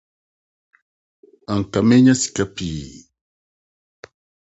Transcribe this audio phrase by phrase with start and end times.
[1.51, 2.85] anka menya sika pii